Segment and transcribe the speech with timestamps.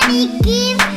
[0.00, 0.91] Let me give.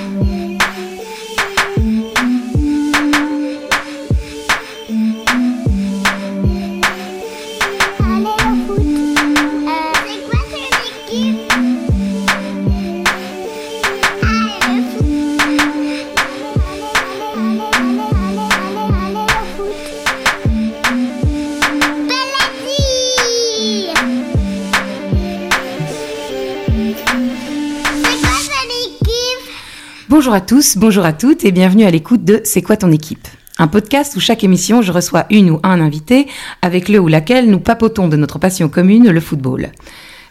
[30.25, 33.27] Bonjour à tous, bonjour à toutes et bienvenue à l'écoute de C'est quoi ton équipe?
[33.59, 36.25] Un podcast où chaque émission je reçois une ou un invité
[36.63, 39.69] avec le ou laquelle nous papotons de notre passion commune, le football.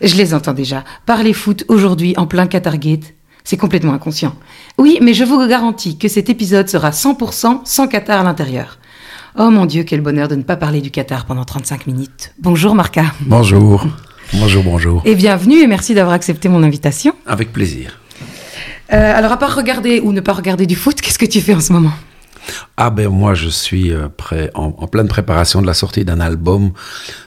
[0.03, 0.83] Je les entends déjà.
[1.07, 4.34] Parler foot aujourd'hui en plein Qatargate, c'est complètement inconscient.
[4.79, 8.81] Oui, mais je vous garantis que cet épisode sera 100% sans Qatar à l'intérieur.
[9.39, 12.34] Oh mon Dieu, quel bonheur de ne pas parler du Qatar pendant 35 minutes.
[12.41, 13.05] Bonjour Marca.
[13.20, 13.87] Bonjour.
[14.33, 15.03] Bonjour, bonjour.
[15.05, 17.15] Et bienvenue et merci d'avoir accepté mon invitation.
[17.27, 18.01] Avec plaisir.
[18.92, 21.55] Euh, alors à part regarder ou ne pas regarder du foot, qu'est-ce que tu fais
[21.55, 21.92] en ce moment?
[22.77, 24.08] Ah ben moi je suis euh,
[24.55, 26.72] en, pleine préparation de la sortie d'un album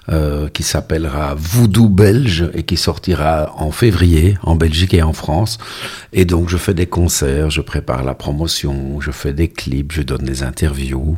[0.09, 5.57] euh, qui s'appellera Voodoo Belge et qui sortira en février en Belgique et en France.
[6.13, 10.01] Et donc je fais des concerts, je prépare la promotion, je fais des clips, je
[10.01, 11.17] donne des interviews.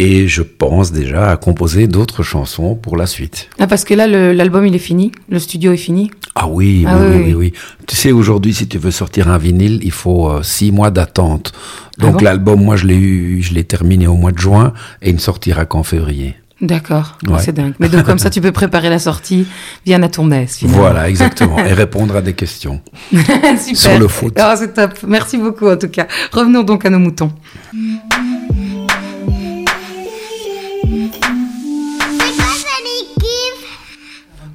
[0.00, 3.48] Et je pense déjà à composer d'autres chansons pour la suite.
[3.58, 6.96] Ah, parce que là, l'album, il est fini Le studio est fini Ah oui, ah
[6.96, 7.52] oui, oui, oui,
[7.88, 11.52] Tu sais, aujourd'hui, si tu veux sortir un vinyle, il faut euh, six mois d'attente.
[11.98, 15.10] Ah Donc l'album, moi, je l'ai eu, je l'ai terminé au mois de juin et
[15.10, 16.36] il ne sortira qu'en février.
[16.60, 17.74] D'accord, c'est dingue.
[17.78, 19.46] Mais donc comme ça, tu peux préparer la sortie
[19.86, 20.58] via la tournaise.
[20.62, 21.58] Voilà, exactement.
[21.58, 22.80] Et répondre à des questions
[23.12, 23.76] Super.
[23.76, 24.36] sur le foot.
[24.40, 24.90] Oh, c'est top.
[25.06, 26.08] Merci beaucoup en tout cas.
[26.32, 27.30] Revenons donc à nos moutons.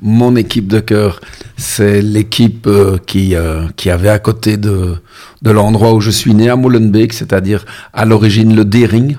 [0.03, 1.21] Mon équipe de cœur,
[1.55, 4.97] c'est l'équipe euh, qui, euh, qui avait à côté de,
[5.41, 9.15] de l'endroit où je suis né, à Molenbeek, c'est-à-dire à, l'origine le Dering.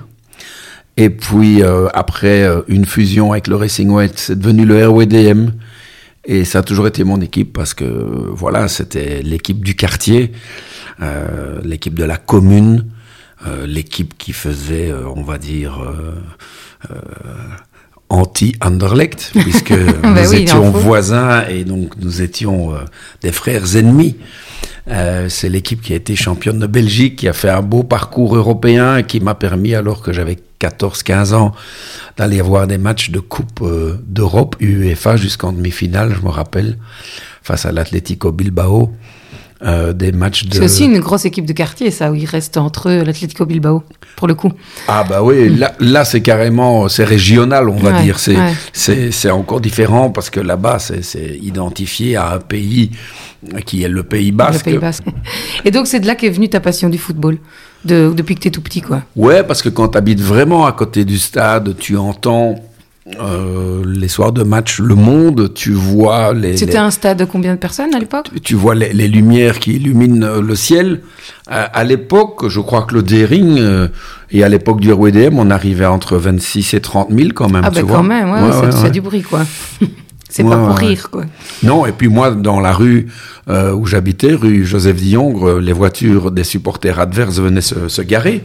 [0.95, 5.53] Et puis euh, après une fusion avec le Racing White, c'est devenu le RWDM.
[6.23, 10.31] Et ça a toujours été mon équipe parce que voilà, c'était l'équipe du quartier,
[11.63, 12.85] l'équipe de la commune,
[13.67, 15.79] l'équipe qui faisait, on va dire,
[18.15, 22.79] anti-Anderlecht, puisque bah nous étions voisins et donc nous étions euh,
[23.21, 24.17] des frères ennemis.
[24.87, 28.35] Euh, c'est l'équipe qui a été championne de Belgique, qui a fait un beau parcours
[28.35, 31.53] européen et qui m'a permis, alors que j'avais 14-15 ans,
[32.17, 36.77] d'aller voir des matchs de Coupe euh, d'Europe, UEFA, jusqu'en demi-finale, je me rappelle,
[37.41, 38.93] face à l'Atlético Bilbao.
[39.63, 40.55] Euh, des matchs de...
[40.55, 43.83] C'est aussi une grosse équipe de quartier, ça, où il reste entre eux l'Atlético Bilbao,
[44.17, 44.51] pour le coup.
[44.89, 48.19] Ah bah oui, là, là c'est carrément, c'est régional, on va dire.
[48.19, 52.91] C'est, c'est, encore différent parce que là-bas, c'est, identifié à un pays
[53.65, 54.65] qui est le Pays Basque.
[54.65, 55.05] Le Pays Basque.
[55.63, 57.37] Et donc, c'est de là qu'est venue ta passion du football
[57.85, 59.03] de, depuis que tu es tout petit, quoi.
[59.15, 62.55] Ouais, parce que quand tu habites vraiment à côté du stade, tu entends
[63.19, 66.57] euh, les soirs de match Le Monde, tu vois les.
[66.57, 70.39] C'était un stade de combien de personnes à l'époque tu, vois les, lumières qui illuminent
[70.39, 71.01] le ciel.
[71.45, 73.89] À, l'époque, je crois que le Dering euh,
[74.31, 77.61] et à l'époque du RWDM, on arrivait entre 26 et 30 000 quand même.
[77.63, 79.43] Ah ben quand même, ouais, c'est du bruit quoi.
[80.29, 81.25] c'est pas pour rire quoi.
[81.61, 83.05] Non, et puis moi dans la rue
[83.49, 88.43] euh, où j'habitais, rue Joseph Diongre, les voitures des supporters adverses venaient se garer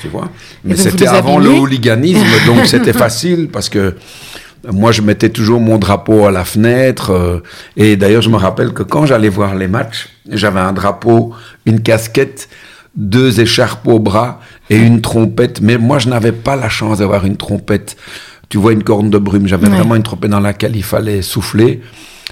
[0.00, 0.28] tu vois.
[0.64, 3.94] Mais c'était avant le hooliganisme, donc c'était facile parce que
[4.68, 7.10] moi, je mettais toujours mon drapeau à la fenêtre.
[7.10, 7.40] Euh,
[7.76, 11.32] et d'ailleurs, je me rappelle que quand j'allais voir les matchs, j'avais un drapeau,
[11.64, 12.48] une casquette,
[12.94, 15.60] deux écharpes au bras et une trompette.
[15.60, 17.96] Mais moi, je n'avais pas la chance d'avoir une trompette.
[18.48, 19.46] Tu vois, une corne de brume.
[19.46, 21.80] J'avais vraiment une trompette dans laquelle il fallait souffler,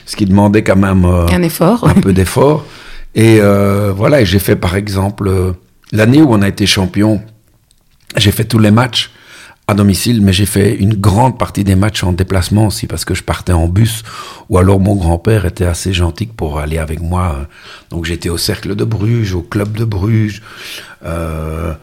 [0.05, 2.67] ce qui demandait quand même euh, un effort, un peu d'effort.
[3.15, 5.55] Et euh, voilà, et j'ai fait par exemple
[5.93, 7.23] l'année où on a été champion
[8.17, 9.11] j'ai fait tous les matchs
[9.69, 13.15] à domicile, mais j'ai fait une grande partie des matchs en déplacement aussi parce que
[13.15, 14.03] je partais en bus
[14.49, 17.47] ou alors mon grand-père était assez gentil pour aller avec moi.
[17.91, 20.43] Donc j'étais au cercle de Bruges, au club de Bruges,
[21.05, 21.75] euh,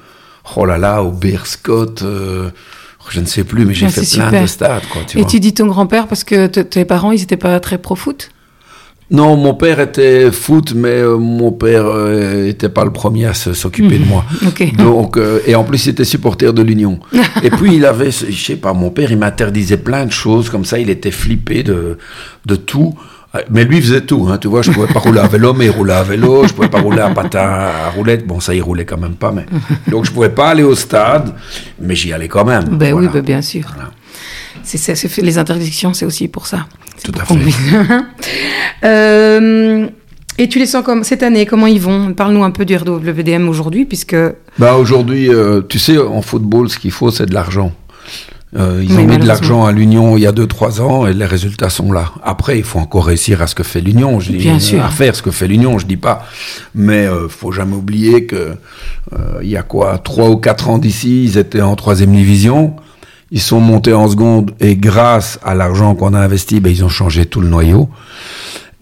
[0.56, 2.50] oh là là, au Beerscott, euh,
[3.10, 4.88] je ne sais plus, mais j'ai fait plein de stades.
[4.92, 7.96] Quoi, Et tu dis ton grand-père parce que tes parents, ils n'étaient pas très pro
[7.96, 8.32] foot?
[9.12, 13.34] Non, mon père était foot, mais euh, mon père n'était euh, pas le premier à
[13.36, 14.26] s'occuper de moi.
[14.78, 17.00] Donc, euh, et en plus, il était supporter de l'Union.
[17.44, 20.66] et puis, il avait, je sais pas, mon père, il m'interdisait plein de choses, comme
[20.66, 22.00] ça, il était flippé de,
[22.46, 22.96] de tout.
[23.50, 25.72] Mais lui faisait tout, hein, tu vois, je pouvais pas rouler à vélo, mais il
[25.72, 28.86] roulait à vélo, je pouvais pas rouler à patin à roulette, bon ça il roulait
[28.86, 29.46] quand même pas, mais
[29.92, 31.34] donc je pouvais pas aller au stade,
[31.82, 32.64] mais j'y allais quand même.
[32.64, 33.66] Ben oui, ben bien sûr.
[34.64, 36.66] C'est, les interdictions, c'est aussi pour ça.
[37.04, 37.36] Tout à fait.
[38.84, 39.88] euh,
[40.38, 42.14] Et tu les sens comme cette année Comment ils vont?
[42.14, 44.16] Parle-nous un peu du RWDM aujourd'hui, puisque.
[44.58, 47.72] Bah aujourd'hui, euh, tu sais, en football, ce qu'il faut, c'est de l'argent.
[48.56, 51.26] Euh, ils ont mis de l'argent à l'Union il y a 2-3 ans et les
[51.26, 52.14] résultats sont là.
[52.24, 54.22] Après, il faut encore réussir à ce que fait l'Union.
[54.22, 54.82] Je dis, Bien sûr.
[54.82, 56.26] À faire ce que fait l'Union, je dis pas.
[56.74, 58.56] Mais euh, faut jamais oublier que
[59.42, 62.76] il y a quoi, 3 ou 4 ans d'ici, ils étaient en troisième division.
[63.32, 66.90] Ils sont montés en seconde et grâce à l'argent qu'on a investi, ben, ils ont
[66.90, 67.90] changé tout le noyau.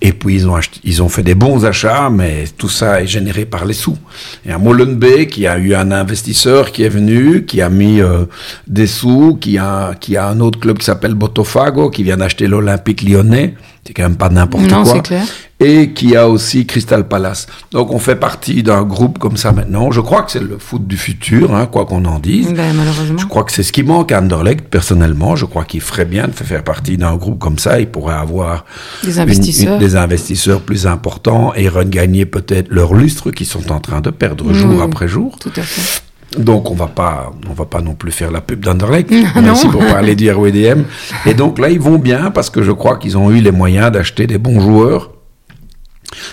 [0.06, 3.46] Et puis ils ont, ils ont fait des bons achats, mais tout ça est généré
[3.46, 3.98] par les sous.
[4.46, 8.26] Et à Molenbeek, qui a eu un investisseur qui est venu, qui a mis euh,
[8.68, 12.48] des sous, qui a, qui a un autre club qui s'appelle Botofago, qui vient d'acheter
[12.48, 13.56] l'Olympique lyonnais.
[13.86, 15.02] C'est quand même pas n'importe quoi.
[15.02, 15.26] Clair
[15.64, 17.48] et qui a aussi Crystal Palace.
[17.72, 19.92] Donc on fait partie d'un groupe comme ça maintenant.
[19.92, 22.54] Je crois que c'est le foot du futur, hein, quoi qu'on en dise.
[22.54, 23.18] Ben, malheureusement.
[23.18, 25.36] Je crois que c'est ce qui manque à Anderlecht, personnellement.
[25.36, 27.80] Je crois qu'il ferait bien de faire partie d'un groupe comme ça.
[27.80, 28.66] Il pourrait avoir
[29.04, 34.02] des investisseurs, des investisseurs plus importants et regagner peut-être leur lustre qu'ils sont en train
[34.02, 35.38] de perdre jour après jour.
[35.40, 36.02] Tout à fait.
[36.38, 39.82] Donc on va pas, on va pas non plus faire la pub d'Anderlecht, merci pour
[39.82, 40.84] parler du RWDM.
[41.26, 43.92] Et donc là ils vont bien parce que je crois qu'ils ont eu les moyens
[43.92, 45.12] d'acheter des bons joueurs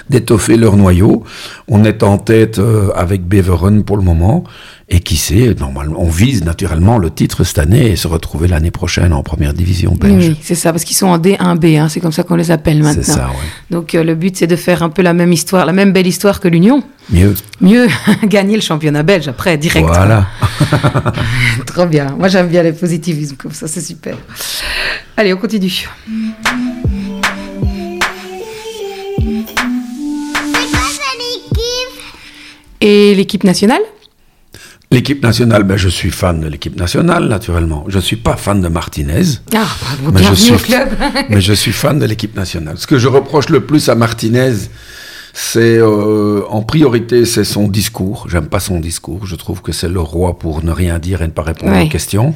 [0.08, 1.25] d'étoffer leur noyau.
[1.69, 4.44] On est en tête euh, avec Beveren pour le moment.
[4.92, 8.72] Et qui sait, normalement, on vise naturellement le titre cette année et se retrouver l'année
[8.72, 10.31] prochaine en première division belge.
[10.31, 12.82] Oui, c'est ça, parce qu'ils sont en D1B, hein, c'est comme ça qu'on les appelle
[12.82, 13.02] maintenant.
[13.04, 13.46] C'est ça, oui.
[13.70, 16.08] Donc euh, le but, c'est de faire un peu la même histoire, la même belle
[16.08, 16.82] histoire que l'Union.
[17.08, 17.34] Mieux.
[17.60, 17.87] Mieux,
[18.25, 19.87] gagner le championnat belge après, direct.
[19.87, 20.26] Voilà.
[21.66, 22.16] Trop bien.
[22.19, 24.16] Moi, j'aime bien les positivismes comme ça, c'est super.
[25.16, 25.88] Allez, on continue.
[32.81, 33.82] Et l'équipe nationale?
[34.92, 37.84] L'équipe nationale, ben, je suis fan de l'équipe nationale, naturellement.
[37.87, 39.22] Je ne suis pas fan de Martinez.
[39.54, 40.88] Ah, bravo, mais, je suis, au club.
[41.31, 42.76] mais je suis fan de l'équipe nationale.
[42.76, 44.52] Ce que je reproche le plus à Martinez,
[45.32, 48.26] c'est euh, en priorité, c'est son discours.
[48.28, 49.26] J'aime pas son discours.
[49.26, 51.88] Je trouve que c'est le roi pour ne rien dire et ne pas répondre aux
[51.88, 52.34] questions.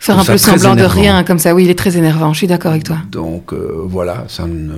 [0.00, 2.46] Faire un peu semblant de rien, comme ça, oui, il est très énervant, je suis
[2.46, 2.96] d'accord avec toi.
[3.12, 4.72] Donc euh, voilà, ça, ne,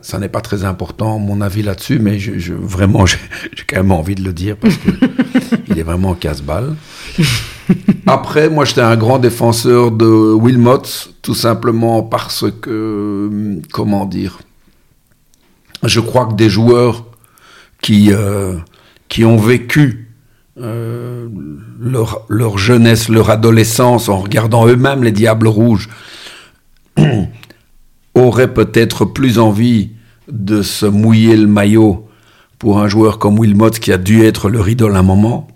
[0.00, 3.18] ça n'est pas très important, mon avis là-dessus, mais je, je vraiment, j'ai
[3.68, 6.76] quand même envie de le dire parce qu'il est vraiment casse-balle.
[8.06, 10.82] Après, moi, j'étais un grand défenseur de Wilmot,
[11.20, 14.38] tout simplement parce que, comment dire,
[15.82, 17.04] je crois que des joueurs
[17.82, 18.54] qui, euh,
[19.08, 20.03] qui ont vécu
[20.60, 21.28] euh,
[21.80, 25.88] leur, leur, jeunesse, leur adolescence, en regardant eux-mêmes les Diables Rouges,
[28.14, 29.90] auraient peut-être plus envie
[30.30, 32.08] de se mouiller le maillot
[32.58, 35.48] pour un joueur comme Wilmot qui a dû être leur idole un moment.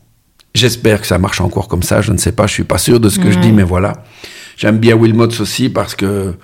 [0.55, 2.99] J'espère que ça marche encore comme ça, je ne sais pas, je suis pas sûr
[2.99, 4.03] de ce que je dis, mais voilà.
[4.57, 6.35] J'aime bien Wilmot aussi parce que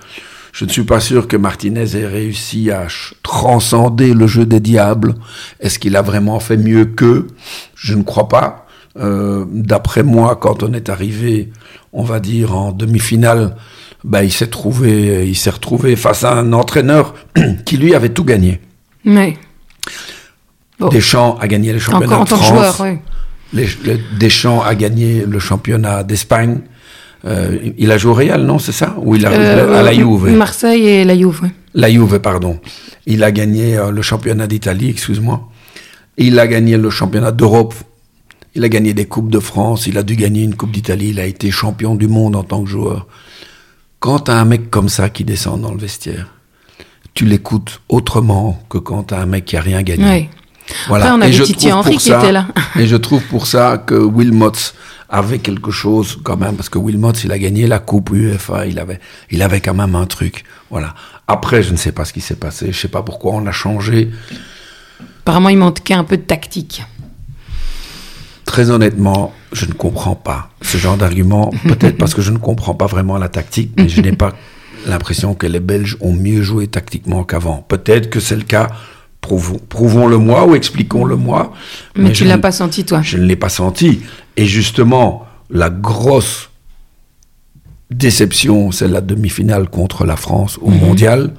[0.55, 2.87] je ne suis pas sûr que Martinez ait réussi à
[3.23, 5.15] transcender le jeu des diables.
[5.59, 7.27] Est-ce qu'il a vraiment fait mieux qu'eux
[7.75, 8.65] Je ne crois pas.
[8.97, 11.51] Euh, D'après moi, quand on est arrivé,
[11.91, 13.57] on va dire en demi-finale,
[14.05, 17.15] bah, il s'est trouvé, il s'est retrouvé face à un entraîneur
[17.65, 18.61] qui lui avait tout gagné.
[19.03, 19.37] Mais
[20.89, 22.47] Deschamps a gagné le championnat de France.
[22.47, 22.81] Joueur,
[23.53, 23.67] oui.
[24.17, 26.61] Deschamps a gagné le championnat d'Espagne.
[27.25, 28.95] Euh, il a joué au Real, non, c'est ça?
[29.01, 30.29] Ou il a euh, à la Juve?
[30.35, 31.49] Marseille et la Juve.
[31.73, 32.59] La Juve, pardon.
[33.07, 35.49] Il a gagné euh, le championnat d'Italie, excuse-moi.
[36.17, 37.73] Il a gagné le championnat d'Europe.
[38.53, 39.87] Il a gagné des coupes de France.
[39.87, 41.09] Il a dû gagner une coupe d'Italie.
[41.09, 43.07] Il a été champion du monde en tant que joueur.
[43.99, 46.31] Quand t'as un mec comme ça qui descend dans le vestiaire,
[47.15, 50.05] tu l'écoutes autrement que quand t'as un mec qui a rien gagné.
[50.05, 50.29] Oui.
[50.87, 51.05] Voilà.
[51.05, 52.47] Après, on a et Titi Henry qui était là.
[52.79, 54.73] et je trouve pour ça que Wilmots
[55.09, 58.79] avait quelque chose quand même, parce que Wilmot, il a gagné la Coupe UEFA, il
[58.79, 60.43] avait, il avait quand même un truc.
[60.69, 60.93] Voilà.
[61.27, 63.45] Après, je ne sais pas ce qui s'est passé, je ne sais pas pourquoi on
[63.45, 64.09] a changé.
[65.21, 66.83] Apparemment, il manquait un peu de tactique.
[68.45, 71.51] Très honnêtement, je ne comprends pas ce genre d'argument.
[71.63, 74.33] Peut-être parce que je ne comprends pas vraiment la tactique, mais je n'ai pas
[74.85, 77.65] l'impression que les Belges ont mieux joué tactiquement qu'avant.
[77.67, 78.67] Peut-être que c'est le cas
[79.25, 81.53] prouvons-le moi ou expliquons-le moi.
[81.95, 84.01] Mais, tu ne l'as pas senti, toi Je ne l'ai pas senti.
[84.37, 86.49] Et justement, la grosse
[87.91, 90.79] déception, c'est la demi-finale contre la France au mhm.
[90.79, 91.33] mondial,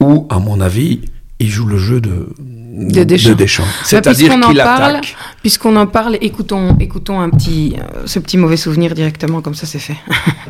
[0.00, 1.00] où, à mon avis,
[1.38, 3.64] il joue le jeu de, de Deschamps.
[3.84, 5.16] C'est-à-dire qu'il attaque.
[5.40, 9.66] Puisqu'on en parle, écoutons, écoutons un petit, euh, ce petit mauvais souvenir directement, comme ça
[9.66, 9.96] c'est fait.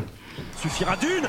[0.62, 1.26] Suffira d'une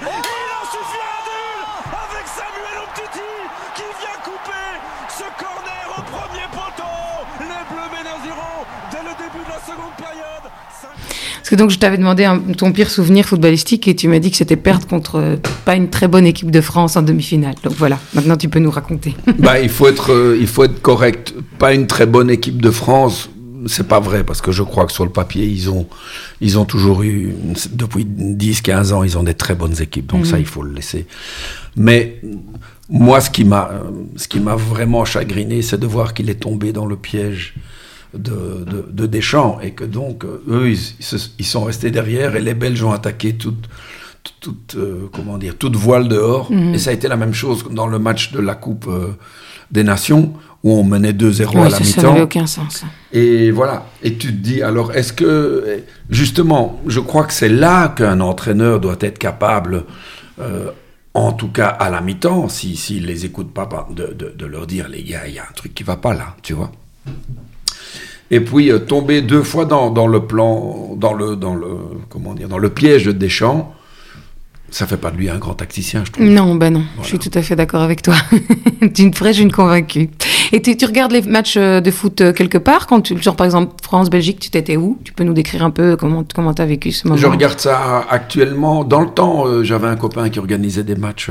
[11.54, 14.56] que donc je t'avais demandé ton pire souvenir footballistique et tu m'as dit que c'était
[14.56, 17.54] perdre contre pas une très bonne équipe de France en demi-finale.
[17.64, 19.16] Donc voilà, maintenant tu peux nous raconter.
[19.38, 21.36] bah, il faut être, euh, il faut être correct.
[21.60, 23.30] Pas une très bonne équipe de France,
[23.68, 25.86] c'est pas vrai parce que je crois que sur le papier ils ont
[26.42, 27.36] ils ont toujours eu
[27.72, 30.42] depuis 10 15 ans ils ont des très bonnes équipes donc ça mhm.
[30.42, 31.06] il faut le laisser
[31.78, 32.20] mais
[32.90, 33.70] moi ce qui m'a
[34.18, 37.54] ce qui m'a vraiment chagriné c'est de voir qu'il est tombé dans le piège
[38.14, 42.92] de, de, Deschamps et que donc eux ils, sont restés derrière et les Belges ont
[42.92, 43.68] attaqué toute
[44.40, 46.74] toute, euh, comment dire toute voile dehors mhm.
[46.74, 49.18] et ça a été la même chose dans le match de la Coupe euh,
[49.72, 52.02] des Nations où on menait 2-0 à la mi-temps.
[52.02, 52.84] Ça n'avait aucun sens.
[53.12, 53.86] Et voilà.
[54.02, 58.80] Et tu te dis, alors, est-ce que, justement, je crois que c'est là qu'un entraîneur
[58.80, 59.84] doit être capable,
[60.40, 60.72] euh,
[61.14, 64.88] en tout cas à la mi-temps, s'il si, les écoute pas, de, de, leur dire,
[64.88, 66.72] les gars, il y a un truc qui va pas là, tu vois.
[68.34, 71.68] Et puis euh, tomber deux fois dans, dans, le plan, dans le, dans le,
[72.10, 73.74] comment dire, dans le piège de Deschamps
[74.74, 76.26] ça fait pas de lui un grand tacticien, je trouve.
[76.26, 78.16] Non, ben non, je suis tout à fait d'accord avec toi.
[78.82, 80.10] D'une vraie, une convaincue.
[80.52, 83.46] Et tu regardes les matchs euh, de foot euh, quelque part quand tu, genre par
[83.46, 84.98] exemple France-Belgique, tu t'étais où?
[85.04, 88.04] Tu peux nous décrire un peu comment comment as vécu ce moment Je regarde ça
[88.10, 88.84] actuellement.
[88.84, 91.30] Dans le temps, euh, j'avais un copain qui organisait des matchs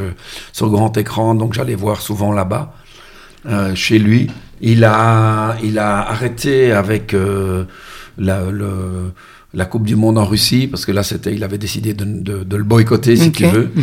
[0.53, 2.75] sur grand écran, donc j'allais voir souvent là-bas,
[3.75, 4.29] chez lui.
[4.63, 7.15] Il a il a arrêté avec
[8.19, 9.13] la, le
[9.55, 12.57] la Coupe du Monde en Russie, parce que là, c'était, il avait décidé de, de,
[12.57, 13.71] le boycotter, si tu veux.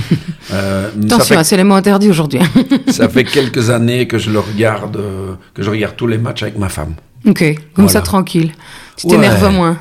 [0.51, 2.39] Euh, Attention, c'est les mots interdits aujourd'hui.
[2.87, 6.41] ça fait quelques années que je le regarde, euh, que je regarde tous les matchs
[6.41, 6.95] avec ma femme.
[7.27, 7.43] Ok,
[7.75, 8.51] comme ça, tranquille.
[8.95, 9.77] Tu t'énerves moins.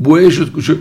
[0.00, 0.72] oui, je, je,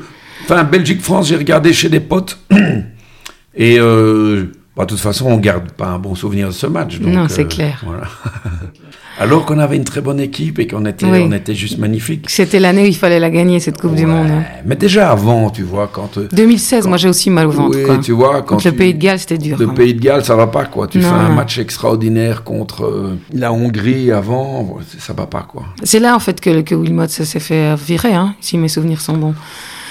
[0.46, 2.40] enfin, Belgique-France, j'ai regardé chez des potes.
[3.56, 7.00] Et euh, bah, de toute façon, on garde pas un bon souvenir de ce match.
[7.00, 7.82] non, c'est clair.
[7.86, 8.04] Voilà.
[9.20, 12.26] Alors qu'on avait une très bonne équipe et qu'on était, on était juste magnifique.
[12.30, 14.32] C'était l'année où il fallait la gagner, cette Coupe du Monde.
[14.32, 14.44] Hein.
[14.66, 16.18] Mais déjà avant, tu vois, quand...
[16.18, 17.78] 2016, euh, moi j'ai aussi mal au ventre.
[17.78, 18.64] Oui, tu vois, quand...
[18.66, 19.58] le Pays de Galles, c'était dur.
[19.60, 20.88] Le Pays de Galles, ça va pas, quoi.
[20.88, 25.66] Tu fais un match extraordinaire contre euh, la Hongrie avant, ça va pas, quoi.
[25.84, 29.18] C'est là, en fait, que, que Wilmot s'est fait virer, hein, si mes souvenirs sont
[29.18, 29.36] bons.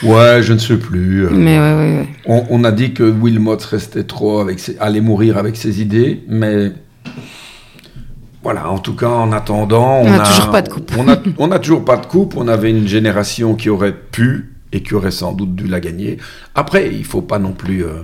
[0.02, 1.26] Ouais, je ne sais plus.
[1.26, 2.08] Euh, mais ouais, ouais, ouais.
[2.26, 6.22] On, on, a dit que Wilmot restait trop avec ses, allait mourir avec ses idées,
[6.28, 6.72] mais
[8.42, 10.92] voilà, en tout cas, en attendant, on n'a toujours pas de coupe.
[11.38, 12.34] on n'a toujours pas de coupe.
[12.36, 16.16] On avait une génération qui aurait pu et qui aurait sans doute dû la gagner.
[16.54, 18.02] Après, il faut pas non plus, euh,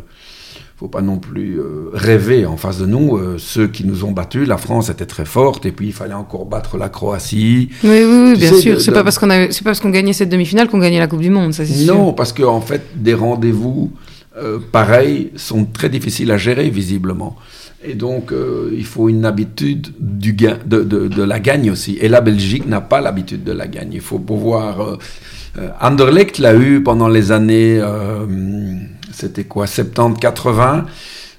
[0.78, 3.16] faut pas non plus euh, rêver en face de nous.
[3.16, 6.14] Euh, ceux qui nous ont battus, la France était très forte, et puis il fallait
[6.14, 7.70] encore battre la Croatie.
[7.82, 8.80] Oui, oui, bien sûr.
[8.80, 11.30] C'est pas parce qu'on pas parce qu'on gagnait cette demi-finale qu'on gagnait la Coupe du
[11.30, 11.94] Monde, ça c'est sûr.
[11.94, 13.92] Non, parce qu'en en fait, des rendez-vous
[14.70, 17.36] pareils sont très difficiles à gérer visiblement.
[17.84, 21.96] Et donc, euh, il faut une habitude du gain, de, de, de, la gagne aussi.
[22.00, 23.90] Et la Belgique n'a pas l'habitude de la gagne.
[23.92, 24.80] Il faut pouvoir...
[24.80, 24.96] Euh,
[25.58, 28.26] euh Anderlecht l'a eu pendant les années, euh,
[29.18, 30.84] c'était quoi, 70-80.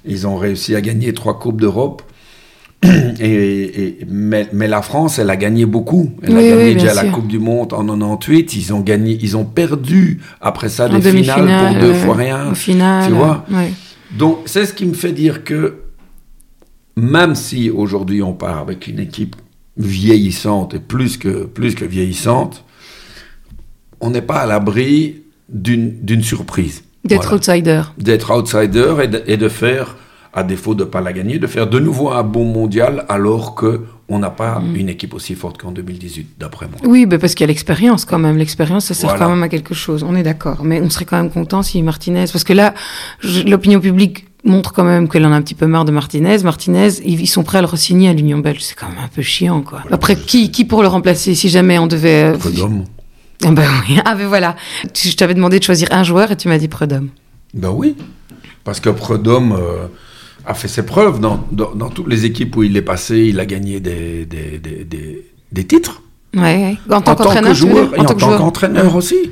[0.04, 2.02] Ils ont réussi à gagner trois Coupes d'Europe.
[3.20, 6.10] Et, mais, mais, la France, elle a gagné beaucoup.
[6.22, 8.54] Elle a gagné déjà la Coupe du Monde en 98.
[8.54, 12.52] Ils ont gagné, ils ont perdu après ça des finales pour deux fois rien.
[12.54, 13.44] Tu vois.
[14.16, 15.76] Donc c'est ce qui me fait dire que
[16.96, 19.36] même si aujourd'hui on part avec une équipe
[19.76, 22.64] vieillissante et plus que, plus que vieillissante,
[24.00, 26.82] on n'est pas à l'abri d'une surprise.
[27.04, 27.82] D'être outsider.
[27.98, 28.94] D'être outsider
[29.26, 29.96] et de, faire,
[30.32, 33.54] à défaut de ne pas la gagner, de faire de nouveau un bon mondial alors
[33.54, 34.76] que on n'a pas mm.
[34.76, 36.76] une équipe aussi forte qu'en 2018, d'après moi.
[36.84, 38.36] Oui, mais parce qu'il y a l'expérience quand même.
[38.36, 40.02] L'expérience, ça sert quand même à quelque chose.
[40.02, 40.64] On est d'accord.
[40.64, 42.74] Mais on serait quand même content si Martinez, parce que là,
[43.46, 46.38] l'opinion publique montre quand même qu'elle en a un petit peu marre de Martinez.
[46.42, 48.62] Martinez, ils sont prêts à le re-signer à l'Union belge.
[48.62, 49.82] C'est quand même un peu chiant, quoi.
[49.90, 52.34] Après, qui, qui pour le remplacer si jamais on devait.
[52.34, 52.84] Euh, Prud'homme.
[53.44, 53.98] Ah ben oui.
[54.04, 54.56] Ah ben voilà.
[54.94, 57.08] Je t'avais demandé de choisir un joueur et tu m'as dit Prud'homme.
[57.54, 57.96] Ben oui.
[58.64, 59.86] Parce que Prud'homme euh,
[60.46, 63.18] a fait ses preuves dans, dans, toutes les équipes où il est passé.
[63.18, 66.02] Il a gagné des, des, des, des, titres.
[66.36, 69.30] Ouais, En tant, que joueur et en, tant qu'entraîneur aussi.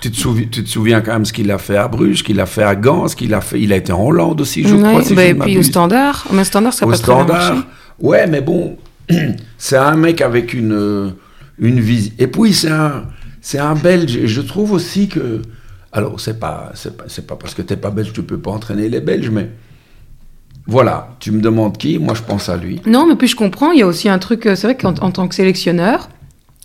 [0.00, 2.22] Tu te, souviens, tu te souviens quand même ce qu'il a fait à Bruges, ce
[2.22, 3.60] qu'il a fait à Gand, ce qu'il a fait.
[3.60, 5.02] Il a été en Hollande aussi, je crois.
[5.14, 6.26] bah, et puis au Standard.
[6.32, 7.64] Mais Standard, ça au pas standard, très
[8.00, 8.76] Ouais, mais bon,
[9.58, 11.14] c'est un mec avec une,
[11.58, 12.12] une vision.
[12.18, 13.06] Et puis, c'est un,
[13.48, 14.14] c'est un Belge.
[14.18, 15.40] Et je trouve aussi que.
[15.90, 18.90] Alors, c'est pas, c'est pas, pas, parce que t'es pas belge, tu peux pas entraîner
[18.90, 19.48] les Belges, mais.
[20.66, 22.82] Voilà, tu me demandes qui, moi je pense à lui.
[22.84, 24.92] Non, mais puis je comprends, il y a aussi un truc, euh, c'est vrai qu'en
[24.92, 26.10] tant que sélectionneur,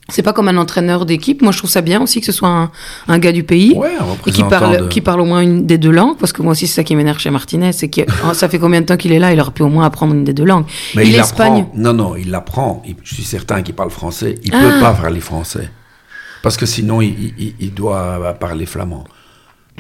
[0.10, 1.42] c'est pas comme un entraîneur d'équipe.
[1.42, 2.70] Moi, je trouve ça bien aussi que ce soit
[3.08, 3.80] un, gars du pays
[4.28, 6.18] et qui parle, qui parle au moins une des deux langues.
[6.18, 8.60] Parce que moi aussi, c'est ça qui m'énerve chez Martinez, c'est que oh, ça fait
[8.60, 9.32] combien de temps qu'il est là?
[9.32, 10.66] Il aurait pu au moins apprendre une des deux langues.
[10.96, 11.68] Mais il, il Espagne.
[11.76, 12.84] Non, non, il l'apprend.
[13.04, 14.36] Je suis certain qu'il parle français.
[14.44, 14.82] Il peut ah.
[14.82, 15.70] pas parler français.
[16.44, 19.06] Parce que sinon, il, doit parler flamand.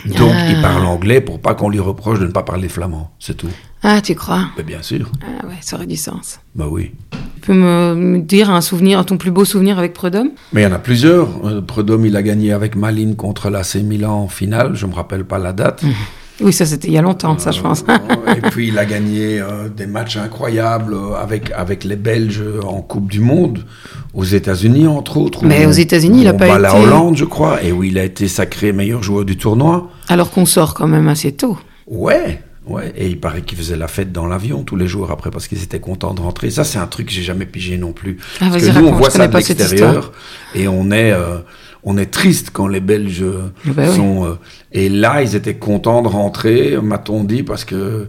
[0.06, 0.62] Donc, il ah.
[0.62, 3.12] parle anglais pour pas qu'on lui reproche de ne pas parler flamand.
[3.20, 3.50] C'est tout.
[3.84, 4.46] Ah, tu crois?
[4.58, 5.12] Mais Bien sûr.
[5.22, 6.40] Ah ouais, ça aurait du sens.
[6.56, 6.94] Bah oui.
[7.12, 10.32] Tu peux me, dire un souvenir, ton plus beau souvenir avec Prudhomme?
[10.54, 11.46] Mais il y en a plusieurs.
[11.46, 14.74] Euh, Prudhomme, il a gagné avec Malines contre l'AC Milan en finale.
[14.74, 15.84] Je me rappelle pas la date.
[16.42, 17.84] Oui, ça c'était il y a longtemps, ça je pense.
[17.90, 22.82] Euh, et puis il a gagné euh, des matchs incroyables avec, avec les Belges en
[22.82, 23.66] Coupe du Monde,
[24.14, 25.46] aux États-Unis entre autres.
[25.46, 26.60] Mais aux États-Unis, il n'a pas été.
[26.60, 29.90] la Hollande, je crois, et où il a été sacré meilleur joueur du tournoi.
[30.10, 31.58] Alors qu'on sort quand même assez tôt.
[31.88, 35.32] Ouais, Ouais, et il paraît qu'il faisait la fête dans l'avion tous les jours après
[35.32, 36.50] parce qu'ils étaient contents de rentrer.
[36.50, 38.18] Ça, c'est un truc que j'ai jamais pigé non plus.
[38.40, 40.14] Ah, parce que nous, on voit ça de l'extérieur
[40.56, 41.40] et on est, euh,
[41.86, 43.26] on est triste quand les Belges
[43.68, 44.26] ah bah sont.
[44.26, 44.40] Euh,
[44.72, 48.08] et là, ils étaient contents de rentrer, m'a-t-on dit, parce que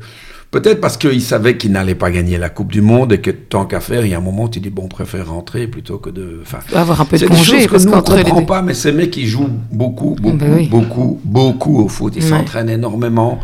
[0.55, 3.67] peut-être parce qu'ils savaient qu'ils n'allaient pas gagner la Coupe du Monde et que tant
[3.67, 6.11] qu'à faire, il y a un moment, tu dis bon, on préfère rentrer plutôt que
[6.11, 6.41] de.
[6.43, 7.63] Enfin, avoir un peu de congé.
[7.63, 11.21] C'est que nous on comprend pas, mais ces mecs ils jouent beaucoup, beaucoup, bah beaucoup,
[11.25, 12.15] beaucoup au foot.
[12.17, 13.41] Ils s'entraînent énormément.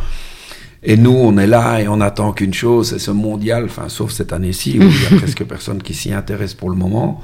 [0.83, 4.13] Et nous, on est là et on attend qu'une chose, c'est ce mondial, enfin, sauf
[4.13, 7.21] cette année-ci, où il y a presque personne qui s'y intéresse pour le moment.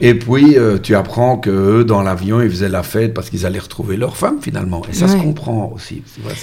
[0.00, 3.58] Et puis, euh, tu apprends que dans l'avion, ils faisaient la fête parce qu'ils allaient
[3.58, 4.82] retrouver leur femme, finalement.
[4.90, 6.02] Et ça se comprend aussi.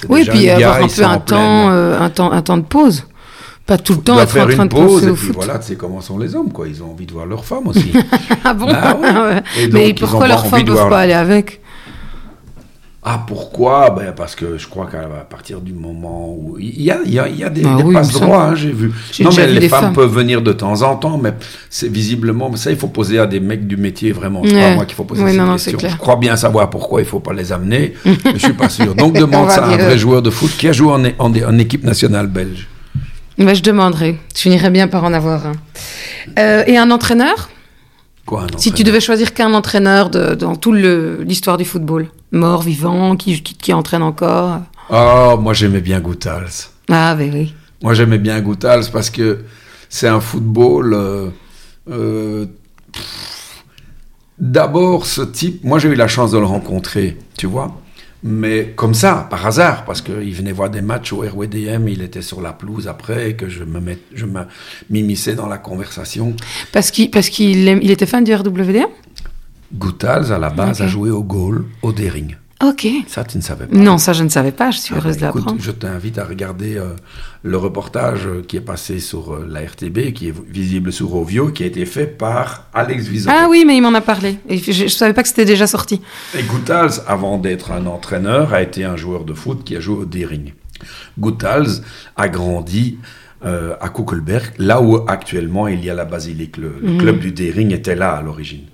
[0.09, 3.05] oui, puis avoir un peu un temps, euh, un, temps, un temps de pause.
[3.65, 6.17] Pas tout le temps être en train de pause, et puis voilà, c'est comment sont
[6.17, 6.67] les hommes, quoi.
[6.67, 7.93] Ils ont envie de voir leur femme aussi.
[8.43, 8.97] ah bon bah
[9.71, 11.60] Mais pourquoi leur femme ne peuvent pas aller avec?
[13.03, 13.89] Ah, pourquoi?
[13.89, 16.57] Ben Parce que je crois qu'à partir du moment où.
[16.59, 18.91] Il y a, il y a, il y a des, ah passe-droits, hein, j'ai vu.
[19.21, 21.33] Non, mais les femmes, peuvent venir de temps en temps, mais
[21.71, 22.55] c'est visiblement.
[22.55, 24.43] Ça, il faut poser à des mecs du métier, vraiment.
[24.45, 25.23] C'est pas moi qu'il faut poser
[25.57, 25.89] ces questions.
[25.89, 28.53] Je crois bien savoir pourquoi il ne faut pas les amener, mais je ne suis
[28.53, 28.93] pas sûr.
[28.93, 31.83] Donc, demande ça à un vrai joueur de foot qui a joué en, en, équipe
[31.83, 32.67] nationale belge.
[33.39, 34.19] Ben, je demanderai.
[34.35, 35.53] Je finirai bien par en avoir un.
[36.37, 37.49] Euh, et un entraîneur?
[38.57, 43.73] Si tu devais choisir qu'un entraîneur dans toute l'histoire du football, mort, vivant, qui, qui,
[43.73, 46.69] entraîne encore Oh, moi j'aimais bien Goutals.
[46.89, 47.53] Ah, ben oui.
[47.81, 49.45] Moi j'aimais bien Goutals parce que
[49.89, 50.93] c'est un football.
[50.93, 51.29] Euh,
[51.89, 52.45] euh,
[54.37, 57.81] d'abord, ce type, moi j'ai eu la chance de le rencontrer, tu vois
[58.23, 62.21] mais comme ça, par hasard, parce qu'il venait voir des matchs au RWDM, il était
[62.21, 64.25] sur la pelouse après, et que je me met, je
[64.89, 66.35] m'immisçais dans la conversation.
[66.71, 68.89] Parce qu'il parce qu'il il était fan du RWDM
[69.73, 72.35] Goutals, à la base, a joué au goal, au Dering.
[72.63, 72.87] Ok.
[73.07, 73.75] Ça, tu ne savais pas.
[73.75, 74.69] Non, ça, je ne savais pas.
[74.69, 75.59] Je suis ah heureuse bah, d'apprendre.
[75.59, 76.89] Je t'invite à regarder euh,
[77.41, 81.63] le reportage qui est passé sur euh, la RTB, qui est visible sur Ovio, qui
[81.63, 83.33] a été fait par Alex Vizor.
[83.35, 84.37] Ah oui, mais il m'en a parlé.
[84.47, 86.01] Et je ne savais pas que c'était déjà sorti.
[86.37, 90.01] Et Goutals, avant d'être un entraîneur, a été un joueur de foot qui a joué
[90.01, 90.53] au Dering.
[91.17, 91.81] Goutals
[92.15, 92.99] a grandi
[93.43, 96.57] euh, à Kuckelberg, là où actuellement il y a la basilique.
[96.57, 96.97] Le, le mhm.
[96.99, 98.65] club du Dering était là à l'origine.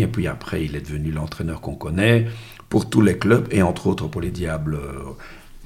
[0.00, 2.26] Et puis après, il est devenu l'entraîneur qu'on connaît
[2.68, 5.12] pour tous les clubs et entre autres pour les Diables euh,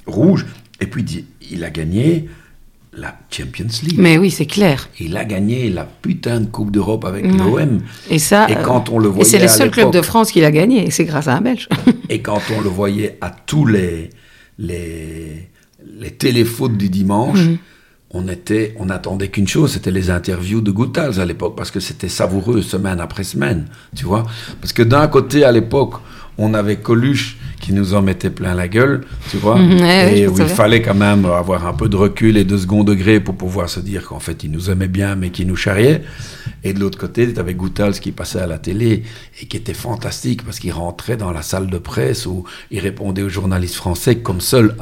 [0.07, 0.47] Rouges.
[0.81, 1.05] Et puis
[1.51, 2.29] il a gagné
[2.93, 3.99] la Champions League.
[3.99, 4.89] Mais oui, c'est clair.
[4.99, 7.81] Il a gagné la putain de Coupe d'Europe avec l'OM.
[8.11, 8.47] Et ça.
[8.49, 9.29] Et quand on le voyait.
[9.29, 11.69] c'est le seul club de France qu'il a gagné, c'est grâce à un Belge.
[12.09, 14.11] et quand on le voyait à tous les
[14.59, 15.49] les
[15.99, 17.39] les téléfoutes du dimanche.
[17.39, 17.59] Mhm.
[18.11, 21.81] On, était, on attendait qu'une chose, c'était les interviews de Goutals à l'époque, parce que
[21.81, 24.23] c'était savoureux semaine après semaine, tu vois.
[24.61, 25.95] Parce que d'un côté, à l'époque,
[26.39, 30.47] on avait Coluche qui nous en mettait plein la gueule, tu vois, et où il
[30.47, 33.81] fallait quand même avoir un peu de recul et de second degré pour pouvoir se
[33.81, 36.03] dire qu'en fait il nous aimait bien mais qu'il nous charriait.
[36.65, 39.05] Et de l'autre côté, tu avais Goutals qui passait à la télé
[39.41, 43.23] et qui était fantastique parce qu'il rentrait dans la salle de presse où il répondait
[43.23, 44.75] aux journalistes français comme seul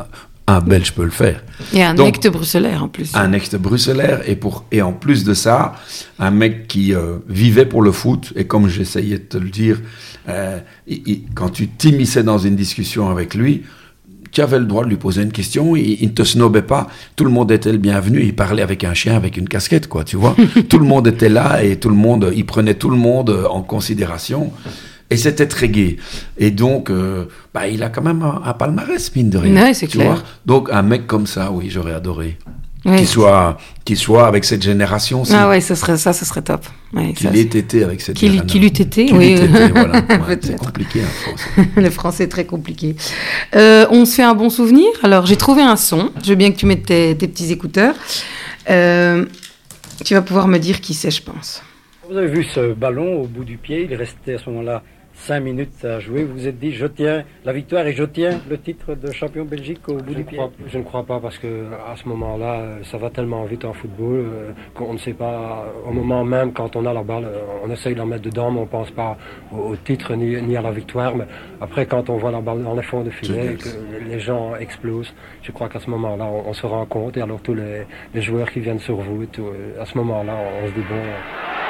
[0.47, 1.43] un Belge peut le faire.
[1.73, 3.15] Et un de bruxellaire en plus.
[3.15, 5.75] Un de bruxellaire et, pour, et en plus de ça,
[6.19, 9.81] un mec qui euh, vivait pour le foot et comme j'essayais de te le dire,
[10.29, 10.59] euh,
[11.35, 13.63] quand tu t'immisçais dans une discussion avec lui,
[14.33, 17.25] tu avais le droit de lui poser une question, il, ne te snobait pas, tout
[17.25, 20.17] le monde était le bienvenu, il parlait avec un chien avec une casquette, quoi, tu
[20.17, 20.35] vois.
[20.69, 23.63] tout le monde était là et tout le monde, il prenait tout le monde en
[23.63, 24.53] considération.
[25.15, 25.97] Et c'était très gai.
[26.39, 29.73] Et donc, euh, bah, il a quand même un, palmarès, mine de rien.
[29.73, 30.25] c'est clair.
[30.45, 32.37] donc, un mec comme ça, oui, j'aurais adoré.
[32.99, 35.23] Qui, soit, qui soit avec cette génération.
[35.33, 36.67] Ah ouais, ça serait, ça, ce serait top.
[37.17, 38.47] qu'il ait été avec cette génération.
[38.47, 39.37] Qu'il l'eût été, oui.
[39.75, 40.03] voilà.
[40.43, 41.47] c'est compliqué en France.
[41.77, 42.95] Le français est très compliqué.
[43.57, 44.89] Euh, on se fait un bon souvenir.
[45.03, 46.11] Alors, j'ai trouvé un son.
[46.23, 47.95] Je veux bien que tu mettes tes, petits écouteurs.
[48.69, 49.25] Euh,
[50.05, 51.63] tu vas pouvoir me dire qui c'est, je pense.
[52.11, 54.83] Vous avez vu ce ballon au bout du pied, il restait à ce moment-là
[55.15, 58.41] cinq minutes à jouer, vous vous êtes dit je tiens la victoire et je tiens
[58.49, 61.39] le titre de champion Belgique au bout je du pied Je ne crois pas parce
[61.39, 65.67] que à ce moment-là, ça va tellement vite en football euh, qu'on ne sait pas.
[65.87, 67.29] Au moment même, quand on a la balle,
[67.65, 69.17] on essaye de la mettre dedans, mais on ne pense pas
[69.53, 71.17] au, titre ni, à la victoire.
[71.17, 71.27] Mais
[71.61, 75.15] après, quand on voit la balle dans les fonds de filet, que les gens explosent,
[75.43, 77.17] je crois qu'à ce moment-là, on, se rend compte.
[77.17, 77.87] Et alors tous les,
[78.23, 79.25] joueurs qui viennent sur vous,
[79.81, 81.64] à ce moment-là, on se dit bon.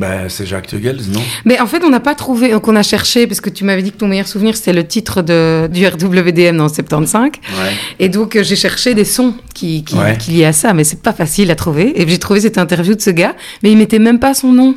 [0.00, 1.20] Ben, c'est Jacques Teugels, non?
[1.44, 3.82] Mais en fait, on n'a pas trouvé, donc on a cherché, parce que tu m'avais
[3.82, 7.32] dit que ton meilleur souvenir, c'était le titre de, du RWDM dans 75.
[7.34, 7.72] Ouais.
[7.98, 11.02] Et donc, euh, j'ai cherché des sons qui, qui, qui liaient à ça, mais c'est
[11.02, 12.00] pas facile à trouver.
[12.00, 14.74] Et j'ai trouvé cette interview de ce gars, mais il mettait même pas son nom.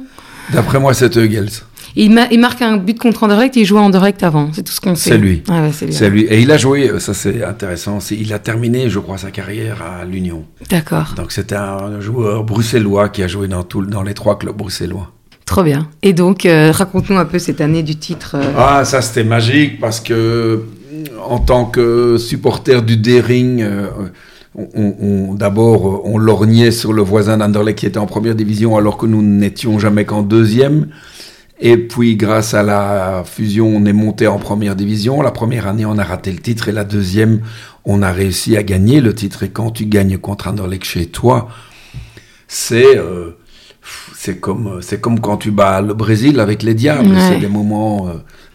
[0.51, 1.51] D'après moi, c'est Teugels.
[1.95, 4.81] Il, il, marque un but contre Anderlecht, il jouait en Anderlecht avant, c'est tout ce
[4.81, 5.11] qu'on sait.
[5.11, 5.43] C'est lui.
[5.47, 5.93] Ah ouais, c'est lui.
[5.93, 6.23] C'est lui.
[6.23, 10.03] Et il a joué, ça c'est intéressant, il a terminé, je crois, sa carrière à
[10.03, 10.45] l'Union.
[10.69, 11.13] D'accord.
[11.15, 15.12] Donc c'était un joueur bruxellois qui a joué dans, tout, dans les trois clubs bruxellois.
[15.45, 15.87] Trop bien.
[16.01, 18.35] Et donc, euh, raconte-nous un peu cette année du titre.
[18.35, 18.53] Euh.
[18.57, 20.63] Ah, ça c'était magique parce que
[21.25, 23.87] en tant que supporter du Dering, euh,
[25.35, 29.21] d'abord on lorgnait sur le voisin d'Anderlecht qui était en première division alors que nous
[29.21, 30.87] n'étions jamais qu'en deuxième.
[31.65, 35.21] Et puis, grâce à la fusion, on est monté en première division.
[35.21, 36.67] La première année, on a raté le titre.
[36.67, 37.39] Et la deuxième,
[37.85, 39.43] on a réussi à gagner le titre.
[39.43, 41.47] Et quand tu gagnes contre Anderlecht chez toi,
[42.49, 43.37] c'est euh,
[44.15, 47.15] c'est comme c'est comme quand tu bats le Brésil avec les Diables.
[47.29, 48.13] C'est des moments euh,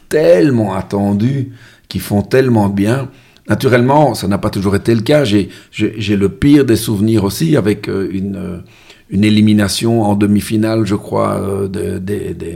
[0.08, 1.52] tellement attendus
[1.88, 3.08] qui font tellement bien.
[3.48, 5.24] Naturellement, ça n'a pas toujours été le cas.
[5.24, 5.48] J'ai
[6.16, 8.62] le pire des souvenirs aussi avec euh, une
[9.10, 12.46] une élimination en demi-finale, je crois, des de,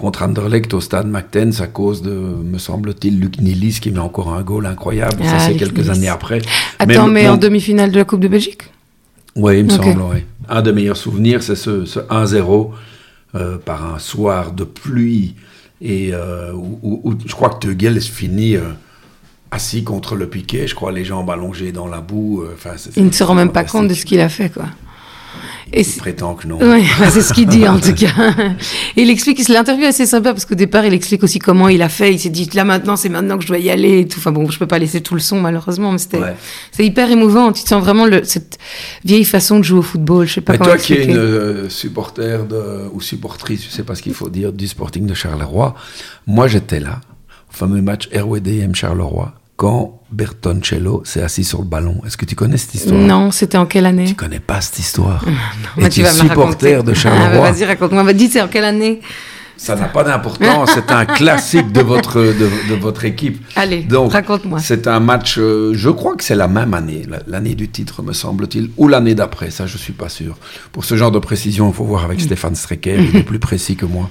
[0.00, 4.32] contre Anderlecht au stade McTens à cause de, me semble-t-il, Luc Nilis qui met encore
[4.32, 5.22] un goal incroyable.
[5.22, 6.40] ça, ah, c'est quelques années après.
[6.78, 8.62] Attends, mais, en demi-finale de la Coupe de Belgique?
[9.36, 10.24] Oui, il me semble, oui.
[10.48, 12.70] Un des meilleurs souvenirs, c'est ce, 1-0
[13.34, 15.34] euh, par un soir de pluie
[15.80, 18.70] et euh, où, je crois que Teugel finit euh,
[19.50, 22.44] assis contre le piquet, je crois, les jambes allongées dans la boue.
[22.96, 24.66] il ne se rend même pas compte de ce qu'il a fait, quoi.
[25.72, 26.58] Et il prétend que non.
[26.60, 28.32] Oui, c'est ce qu'il dit en tout cas.
[28.96, 31.80] Et il explique, l'interview est assez sympa parce qu'au départ, il explique aussi comment il
[31.82, 32.12] a fait.
[32.12, 34.18] Il s'est dit, là maintenant, c'est maintenant que je dois y aller et tout.
[34.18, 36.20] Enfin bon, je peux pas laisser tout le son malheureusement, mais c'était,
[36.72, 37.52] c'est hyper émouvant.
[37.52, 38.58] Tu sens vraiment le, cette
[39.04, 40.26] vieille façon de jouer au football.
[40.26, 43.70] Je sais pas mais comment toi qui es une euh, supporter de, ou supportrice, je
[43.70, 45.74] sais pas ce qu'il faut dire, du Sporting de Charleroi,
[46.26, 47.00] moi j'étais là,
[47.50, 52.00] au fameux match RWDM Charleroi quand Bertoncello s'est assis sur le ballon.
[52.06, 52.98] Est-ce que tu connais cette histoire?
[52.98, 54.06] Non, c'était en quelle année?
[54.06, 55.22] Tu connais pas cette histoire
[55.76, 57.46] non, Et tu es supporter de Charleroi?
[57.46, 58.10] Ah, vas-y, raconte-moi.
[58.14, 59.02] Dis, c'est en quelle année?
[59.58, 63.44] Ça n'a pas d'importance, c'est un classique de votre, de, votre équipe.
[63.54, 64.60] Allez, raconte-moi.
[64.60, 68.14] C'est un match, euh, je crois que c'est la même année, l'année du titre, me
[68.14, 70.38] semble-t-il, ou l'année d'après, ça je suis pas sûr.
[70.72, 72.22] Pour ce genre de précision, il faut voir avec mm.
[72.22, 74.08] Stéphane Strecker, il est plus précis que moi.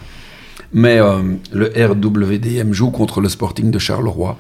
[0.73, 4.38] Mais euh, le RWDM joue contre le Sporting de Charleroi.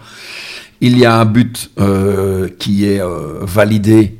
[0.81, 4.19] Il y a un but euh, qui est euh, validé.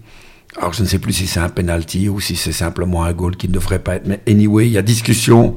[0.58, 3.38] Alors je ne sais plus si c'est un penalty ou si c'est simplement un goal
[3.38, 4.08] qui ne devrait pas être.
[4.08, 5.56] Mais anyway, il y a discussion.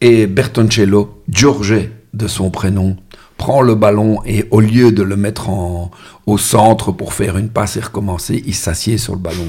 [0.00, 2.96] Et Bertoncello, Giorge de son prénom,
[3.38, 5.48] prend le ballon et au lieu de le mettre
[6.26, 9.48] au centre pour faire une passe et recommencer, il s'assied sur le ballon.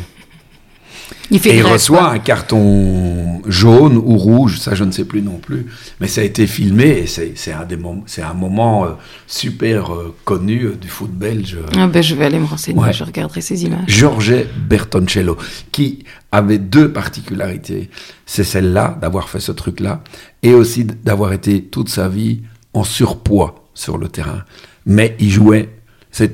[1.30, 5.38] Il et il reçoit un carton jaune ou rouge, ça je ne sais plus non
[5.38, 5.66] plus,
[6.00, 8.90] mais ça a été filmé et c'est un, des un moment euh,
[9.26, 11.58] super euh, connu euh, du foot belge.
[11.78, 13.84] Ah ben, je vais aller me renseigner, je regarderai ces images.
[13.88, 15.38] Georges Bertoncello,
[15.72, 17.90] qui avait deux particularités.
[18.26, 20.02] C'est celle-là, d'avoir fait ce truc-là,
[20.44, 22.42] et aussi d'avoir été toute sa vie
[22.74, 24.44] en surpoids sur le terrain.
[24.86, 25.70] Mais il jouait,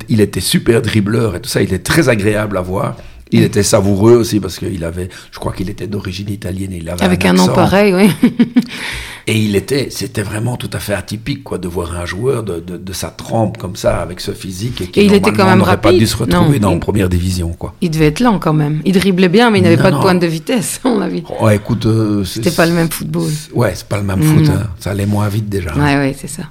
[0.10, 2.96] il était super dribbleur et tout ça, il est très agréable à voir.
[3.34, 6.72] Il était savoureux aussi parce qu'il avait, je crois qu'il était d'origine italienne.
[6.72, 8.10] Il avait Avec un, nom pareil, oui.
[9.28, 12.60] et il était, c'était vraiment tout à fait atypique, quoi, de voir un joueur de,
[12.60, 15.60] de, sa trempe comme ça, avec ce physique, et qui et il était quand même
[15.60, 17.74] n'aurait pas dû se retrouver dans la première division, quoi.
[17.82, 18.82] Il devait être lent quand même.
[18.86, 21.24] Il driblait bien, mais il n'avait pas de pointe de vitesse, on l'a vu.
[21.42, 23.30] Ouais, écoute, euh, c'était pas le même football.
[23.54, 24.50] Ouais, c'est pas le même foot.
[24.50, 24.68] Hein.
[24.80, 25.74] Ça allait moins vite déjà.
[25.74, 26.44] Ouais, ouais, c'est ça.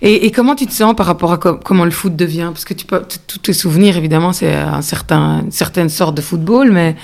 [0.00, 2.50] Et, comment tu te sens par rapport à comment le foot devient?
[2.52, 6.20] Parce que tu peux, tous tes souvenirs, évidemment, c'est un certain, une certaine sorte de
[6.20, 6.94] football, mais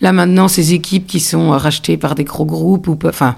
[0.00, 3.34] là maintenant, ces équipes qui sont rachetées par des gros groupes ou enfin.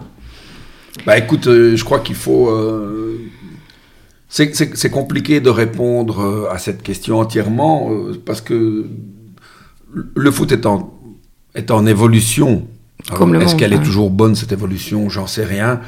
[1.06, 2.50] Bah écoute, euh, je crois qu'il faut.
[2.50, 3.30] Euh,
[4.28, 7.90] c'est compliqué de répondre euh, à cette question entièrement
[8.26, 8.86] parce que
[10.14, 10.92] le foot est en,
[11.54, 12.68] est en évolution.
[13.10, 15.08] Est-ce qu'elle est toujours bonne cette évolution?
[15.08, 15.80] J'en sais rien.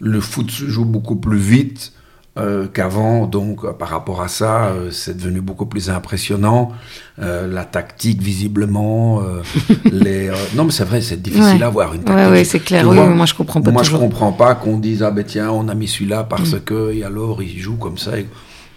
[0.00, 1.92] Le foot se joue beaucoup plus vite
[2.38, 3.26] euh, qu'avant.
[3.26, 6.72] Donc, euh, par rapport à ça, euh, c'est devenu beaucoup plus impressionnant.
[7.18, 9.22] la tactique, visiblement,
[9.92, 10.30] les.
[10.54, 12.24] non, mais c'est vrai, c'est difficile à voir une tactique.
[12.26, 12.88] Oui, ouais, c'est clair.
[12.88, 13.70] Oui, moi, je comprends pas.
[13.70, 14.00] Moi, toujours.
[14.00, 16.60] je comprends pas qu'on dise ah ben tiens, on a mis celui-là parce mm.
[16.60, 18.12] que et alors il joue comme ça.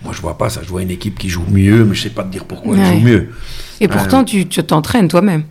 [0.03, 0.59] Moi, je vois pas ça.
[0.61, 2.85] Je vois une équipe qui joue mieux, mais je sais pas te dire pourquoi elle
[2.85, 3.29] joue mieux.
[3.79, 5.43] Et pourtant, tu t'entraînes toi-même.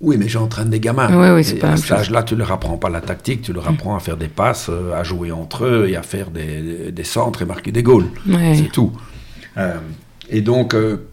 [0.00, 1.08] Oui, mais j'entraîne des gamins.
[1.10, 3.68] Oui, oui, c'est pas à cet âge-là, tu leur apprends pas la tactique, tu leur
[3.68, 7.04] apprends à faire des passes, euh, à jouer entre eux et à faire des, des
[7.04, 8.08] centres et marquer des goals.
[8.54, 8.92] C'est tout.
[9.56, 9.74] Euh,
[10.28, 11.06] et donc, euh,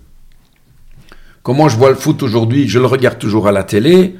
[1.43, 2.67] comment je vois le foot aujourd'hui?
[2.67, 4.15] Je le regarde toujours à la télé.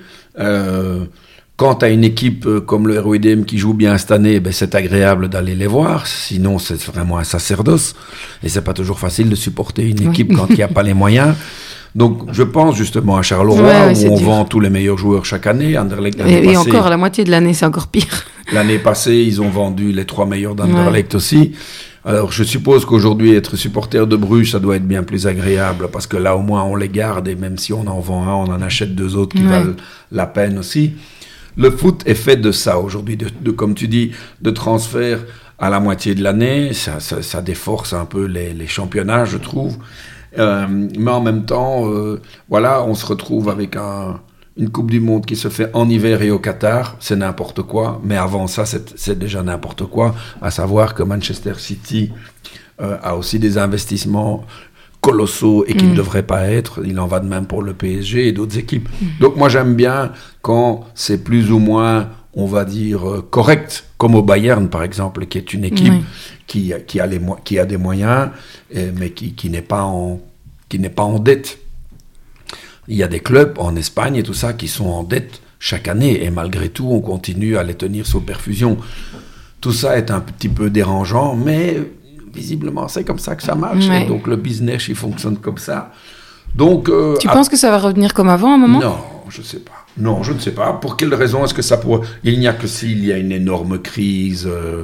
[1.58, 4.74] quand tu as une équipe comme le ROIDM qui joue bien cette année, ben c'est
[4.74, 6.08] agréable d'aller les voir.
[6.08, 7.96] Sinon, c'est vraiment un sacerdoce.
[8.44, 10.94] Et c'est pas toujours facile de supporter une équipe quand il n'y a pas les
[10.94, 11.36] moyens.
[11.94, 15.78] Donc, je pense justement à Charleroi, où on vend tous les meilleurs joueurs chaque année.
[15.78, 18.26] Anderlecht, et, et encore, la moitié de l'année, c'est encore pire.
[18.54, 21.54] L'année passée, ils ont vendu les trois meilleurs d'Anderlecht aussi.
[22.04, 26.08] Alors, je suppose qu'aujourd'hui, être supporter de Bruges, ça doit être bien plus agréable, parce
[26.08, 28.52] que là, au moins, on les garde, et même si on en vend un, on
[28.52, 29.76] en achète deux autres qui valent
[30.12, 30.94] la peine aussi.
[31.58, 35.20] Le foot est fait de ça aujourd'hui, de, comme tu dis, de transfert
[35.60, 36.74] à la moitié de l'année.
[36.74, 39.78] Ça, ça, déforce un peu les, les championnats, je trouve.
[40.38, 43.76] Euh, mais en même temps, euh, voilà, on se retrouve avec
[44.58, 48.02] une Coupe du Monde qui se fait en hiver et au Qatar, c'est n'importe quoi.
[48.04, 50.16] Mais avant ça, c'est déjà n'importe quoi.
[50.42, 52.12] À savoir que Manchester City
[52.82, 54.46] euh, a aussi des investissements
[55.02, 55.96] colossaux et qui ne mm.
[55.96, 56.82] devraient pas être.
[56.86, 58.88] Il en va de même pour le PSG et d'autres équipes.
[59.02, 59.06] Mm.
[59.20, 64.16] Donc moi j'aime bien quand c'est plus ou moins on va dire, euh, correct, comme
[64.16, 66.04] au Bayern, par exemple, qui est une équipe
[66.48, 68.30] qui, qui, a les, qui a des moyens,
[68.74, 70.20] mais qui, qui n'est pas, en,
[70.70, 71.60] qui pas en dette.
[72.88, 75.88] Il y a des clubs en Espagne et tout ça qui sont en dette chaque
[75.88, 78.78] année, et malgré tout, on continue à les tenir sous perfusion.
[79.62, 81.78] Tout ça est un petit peu dérangeant, mais
[82.34, 83.88] visiblement, c'est comme ça que ça marche.
[84.08, 85.92] donc le business, il fonctionne comme ça.
[86.56, 88.80] Donc, euh, tu penses que ça va revenir comme avant à un moment?
[88.80, 88.96] Non,
[89.32, 89.86] je ne sais pas.
[89.98, 90.74] Non, je ne sais pas.
[90.74, 92.06] Pour quelle raison est-ce que ça pourrait...
[92.24, 94.84] Il n'y a que s'il y a une énorme crise, euh,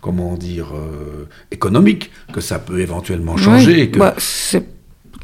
[0.00, 3.90] comment dire, euh, économique, que ça peut éventuellement changer.
[3.96, 4.60] Bah, c'est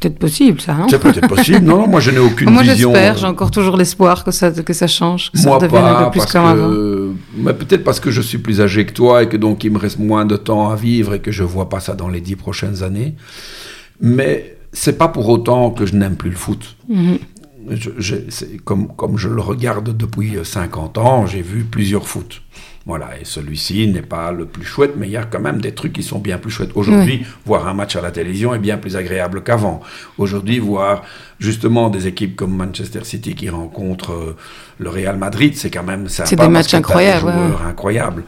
[0.01, 0.73] peut-être possible, ça.
[0.73, 1.65] Hein c'est peut-être possible.
[1.65, 2.89] Non, moi je n'ai aucune moi, vision.
[2.89, 5.81] Moi j'espère, j'ai encore toujours l'espoir que ça, que ça change, que moi ça devienne
[5.81, 7.13] pas, un peu plus comme avant.
[7.37, 9.77] Mais peut-être parce que je suis plus âgé que toi et que donc il me
[9.77, 12.35] reste moins de temps à vivre et que je vois pas ça dans les dix
[12.35, 13.15] prochaines années.
[14.01, 16.75] Mais c'est pas pour autant que je n'aime plus le foot.
[16.89, 17.19] Mhm
[17.69, 18.15] je,
[18.63, 22.41] comme, comme je le regarde depuis 50 ans, j'ai vu plusieurs foot.
[22.87, 25.73] Voilà, et celui-ci n'est pas le plus chouette, mais il y a quand même des
[25.73, 26.69] trucs qui sont bien plus chouettes.
[26.75, 29.81] Aujourd'hui, voir un match à la télévision est bien plus agréable qu'avant.
[30.19, 31.01] Aujourd'hui, voir
[31.39, 34.35] justement des équipes comme Manchester City qui rencontrent euh,
[34.77, 36.29] le Real Madrid, c'est quand même sympa.
[36.29, 37.31] C'est des matchs incroyables.
[37.31, 38.23] Des incroyables.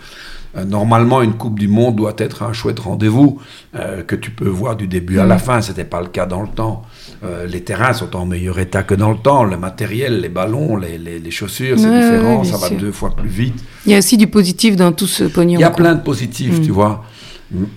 [0.58, 3.39] Euh, normalement, une Coupe du Monde doit être un chouette rendez-vous
[3.76, 5.39] euh, que tu peux voir du début à la mm.
[5.39, 5.62] fin.
[5.62, 6.84] C'était pas le cas dans le temps.
[7.24, 9.43] Euh, les terrains sont en meilleur état que dans le temps.
[9.43, 12.43] Le matériel, les ballons, les, les, chaussures, c'est différent.
[12.43, 13.63] ça va deux fois plus vite.
[13.86, 15.60] Il y a aussi du positif dans tout ce pognon.
[15.60, 16.74] Il y a plein de positifs, tu mm.
[16.74, 17.04] vois.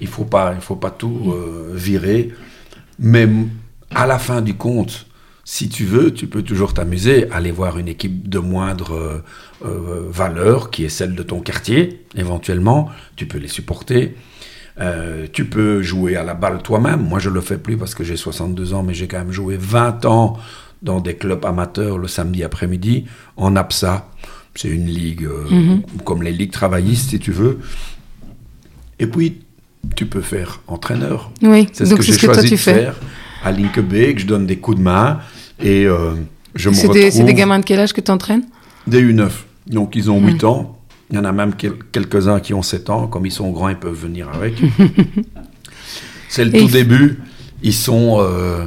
[0.00, 1.34] Il faut pas, il faut pas tout
[1.74, 2.30] virer.
[2.98, 3.28] Mais
[3.94, 5.06] à la fin du compte,
[5.52, 9.24] si tu veux, tu peux toujours t'amuser, aller voir une équipe de moindre euh,
[9.64, 12.88] euh, valeur, qui est celle de ton quartier, éventuellement.
[13.16, 14.14] Tu peux les supporter.
[14.78, 17.00] Euh, tu peux jouer à la balle toi-même.
[17.00, 19.32] Moi, je ne le fais plus parce que j'ai 62 ans, mais j'ai quand même
[19.32, 20.38] joué 20 ans
[20.82, 24.08] dans des clubs amateurs le samedi après-midi, en APSA.
[24.54, 25.82] C'est une ligue mhm.
[26.04, 27.58] comme les ligues travaillistes, si tu veux.
[29.00, 29.40] Et puis,
[29.96, 31.32] tu peux faire entraîneur.
[31.42, 32.94] Oui, c'est ce que j'ai choisi de faire
[33.42, 34.20] à Linkebeek.
[34.20, 35.18] Je donne des coups de main.
[35.62, 36.14] Et euh,
[36.54, 37.10] je me retrouve...
[37.10, 38.44] C'est des gamins de quel âge que tu entraînes
[38.86, 39.30] Des U9.
[39.66, 40.78] Donc ils ont 8 ans.
[41.10, 43.06] Il y en a même quelques-uns qui ont 7 ans.
[43.06, 44.54] Comme ils sont grands, ils peuvent venir avec.
[46.28, 47.18] C'est le tout début.
[47.62, 48.18] Ils sont...
[48.20, 48.66] Euh,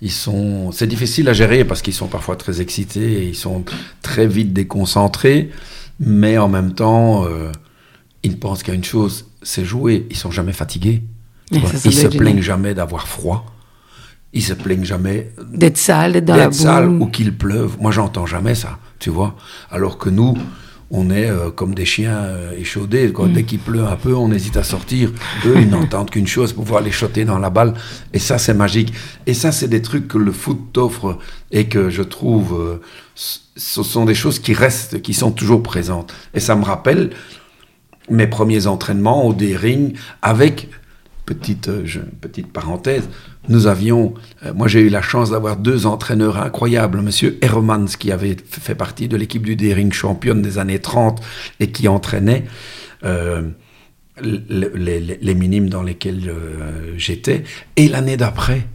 [0.00, 3.64] ils sont, c'est difficile à gérer parce qu'ils sont parfois très excités et ils sont
[4.00, 5.50] très vite déconcentrés,
[5.98, 7.50] mais en même temps, euh,
[8.22, 10.06] ils ne pensent qu'à une chose, c'est jouer.
[10.10, 11.02] Ils sont jamais fatigués.
[11.50, 13.57] ils se plaignent jamais d'avoir froid
[14.32, 17.76] ils se plaignent jamais d'être sale, d'être dans la sale ou qu'il pleuve.
[17.80, 19.34] Moi, j'entends jamais ça, tu vois.
[19.70, 20.36] Alors que nous,
[20.90, 23.08] on est euh, comme des chiens euh, échaudés.
[23.08, 23.32] Mm.
[23.32, 25.12] Dès qu'il pleut un peu, on hésite à sortir.
[25.46, 27.74] Eux, ils n'entendent qu'une chose, pouvoir les choter dans la balle.
[28.12, 28.92] Et ça, c'est magique.
[29.26, 31.18] Et ça, c'est des trucs que le foot t'offre
[31.50, 32.80] et que je trouve, euh,
[33.14, 36.14] ce sont des choses qui restent, qui sont toujours présentes.
[36.34, 37.10] Et ça me rappelle
[38.10, 40.68] mes premiers entraînements au D-Ring avec
[41.28, 41.70] petite,
[42.22, 43.08] petite parenthèse,
[43.50, 44.14] nous avions,
[44.44, 48.74] euh, moi j'ai eu la chance d'avoir deux entraîneurs incroyables, Monsieur Hermans qui avait fait
[48.74, 51.20] partie de l'équipe du Daring championne des années 30
[51.60, 52.44] et qui entraînait
[53.04, 53.42] euh,
[54.20, 56.32] les, minimes dans lesquels
[56.96, 57.44] j'étais.
[57.76, 58.66] Et l'année d'après,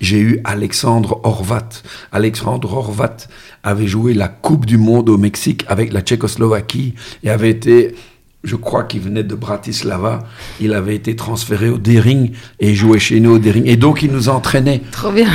[0.00, 1.68] j'ai eu Alexandre Horvat.
[2.12, 3.16] Alexandre Horvat
[3.62, 7.94] avait joué la Coupe du Monde au Mexique avec la Tchécoslovaquie et avait été,
[8.42, 10.20] je crois qu'il venait de Bratislava,
[10.60, 13.66] il avait été transféré au Dering et jouait chez nous au Dering.
[13.66, 14.82] Et donc il nous entraînait.
[14.92, 15.28] Trop bien.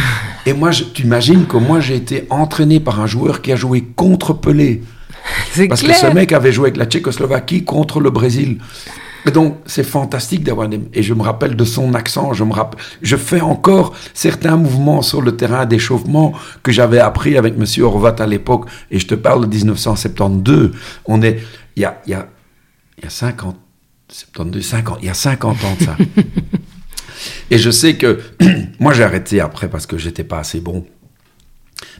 [0.46, 3.84] Et moi, tu imagines que moi j'ai été entraîné par un joueur qui a joué
[3.96, 4.82] contre Pelé.
[5.70, 8.60] Parce que ce mec avait joué avec la Tchécoslovaquie contre le Brésil.
[9.28, 10.80] Et donc, c'est fantastique d'avoir des...
[10.94, 12.80] Et je me rappelle de son accent, je me rappelle...
[13.02, 18.16] Je fais encore certains mouvements sur le terrain d'échauffement que j'avais appris avec Monsieur Horvat
[18.20, 18.66] à l'époque.
[18.92, 20.74] Et je te parle de 1972.
[21.06, 21.40] On est...
[21.76, 22.28] Il y a, il y a,
[22.98, 23.58] il y a 50...
[24.10, 25.00] 72, 50...
[25.02, 25.98] Il y a 50 ans de ça.
[27.52, 28.20] et je sais que...
[28.80, 30.86] moi, j'ai arrêté après parce que j'étais pas assez bon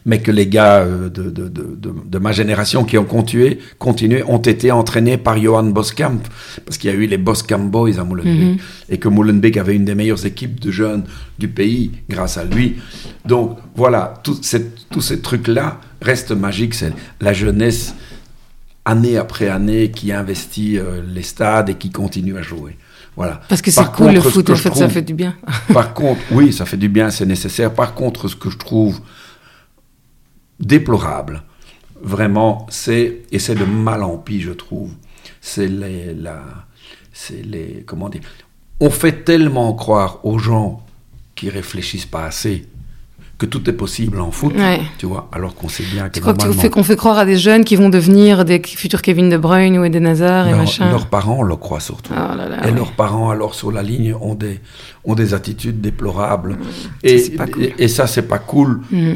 [0.06, 1.66] mais que les gars euh, de, de, de,
[2.06, 6.22] de, ma génération qui ont continué, continué ont été entraînés par Johan Boskamp,
[6.64, 8.58] parce qu'il y a eu les Boskamp Boys à Molenbeek, mhm.
[8.90, 11.04] et que Molenbeek avait une des meilleures équipes de jeunes
[11.40, 12.78] du pays grâce à lui.
[13.26, 16.76] Donc voilà, tous ces trucs-là restent magiques.
[16.76, 17.96] C'est la jeunesse,
[18.86, 22.78] année après année, qui investit euh, les stades et qui continue à jouer.
[23.16, 23.42] Voilà.
[23.50, 25.36] Parce que c'est cool le foot, en fait, ça fait du bien.
[25.74, 27.74] par contre, oui, ça fait du bien, c'est nécessaire.
[27.74, 29.00] Par contre, ce que je trouve
[30.60, 31.44] déplorable.
[32.02, 34.92] Vraiment, c'est, et c'est de mal en pis, je trouve.
[35.42, 36.44] C'est les, la,
[37.14, 38.22] c'est les, comment dire,
[38.80, 40.86] on fait tellement croire aux gens
[41.34, 42.68] qui réfléchissent pas assez
[43.38, 44.54] que tout est possible en foot,
[44.98, 47.38] tu vois, alors qu'on sait bien que crois qu'on fait, qu'on fait croire à des
[47.38, 51.08] jeunes qui vont devenir des futurs Kevin De Bruyne ou des Nazar et machin Leurs
[51.08, 52.14] parents le croient surtout.
[52.16, 54.62] Oh et leurs parents, alors sur la ligne, ont des,
[55.04, 56.54] ont des attitudes déplorables.
[56.54, 56.58] Mmh.
[57.04, 58.82] Et, et, ça, c'est pas cool.
[58.92, 59.16] Mmh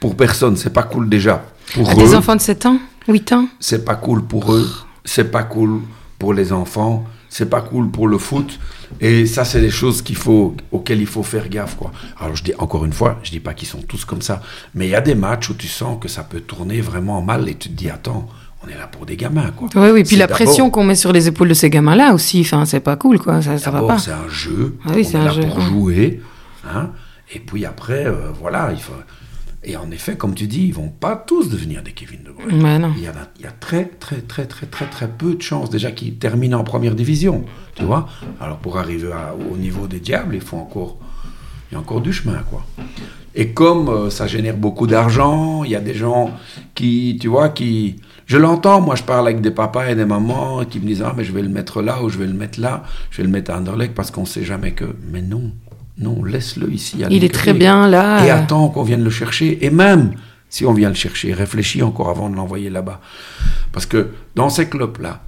[0.00, 1.44] pour personne, c'est pas cool déjà.
[1.74, 2.78] Pour à des enfants de 7 ans
[3.08, 4.68] 8 ans C'est pas cool pour eux,
[5.04, 5.80] c'est pas cool
[6.18, 7.04] pour les enfants,
[7.36, 8.58] c'est pas cool pour le foot.
[8.98, 11.92] Et ça, c'est des choses qu'il faut, auxquelles il faut faire gaffe, quoi.
[12.18, 14.40] Alors, je dis encore une fois, je dis pas qu'ils sont tous comme ça,
[14.74, 17.46] mais il y a des matchs où tu sens que ça peut tourner vraiment mal
[17.46, 18.26] et tu te dis, attends,
[18.64, 19.68] on est là pour des gamins, quoi.
[19.74, 22.64] Oui, oui, puis la pression qu'on met sur les épaules de ces gamins-là aussi, enfin,
[22.64, 23.42] c'est pas cool, quoi.
[23.42, 23.98] Ça, ça va pas.
[23.98, 24.78] c'est un jeu.
[24.86, 25.42] Ah oui, c'est un jeu.
[25.42, 26.22] pour jouer,
[26.66, 26.88] hein.
[27.34, 28.94] Et puis après, euh, voilà, il faut
[29.66, 32.92] et en effet, comme tu dis, ils vont pas tous devenir des Kevin De Bruyne.
[32.96, 35.70] Il, y a, il, y a, très, très, très, très, très, très peu de chances
[35.70, 37.44] déjà qu'ils terminent en première division.
[37.74, 38.08] Tu vois
[38.40, 39.10] Alors pour arriver
[39.52, 40.98] au niveau des diables, il faut encore,
[41.70, 42.64] il y a encore du chemin, quoi.
[43.34, 46.30] Et comme euh, ça génère beaucoup d'argent, il y a des gens
[46.74, 50.64] qui, tu vois, qui, je l'entends, moi je parle avec des papas et des mamans
[50.64, 52.60] qui me disent ah mais je vais le mettre là ou je vais le mettre
[52.60, 54.84] là, je vais le mettre à Anderlecht parce qu'on sait jamais que.
[55.10, 55.52] Mais non.
[55.98, 57.02] Non, laisse-le ici.
[57.10, 58.24] Il est très bien là.
[58.24, 59.64] Et attends qu'on vienne le chercher.
[59.64, 60.12] Et même
[60.48, 63.00] si on vient le chercher, réfléchis encore avant de l'envoyer là-bas.
[63.72, 65.22] Parce que dans ces clubs-là,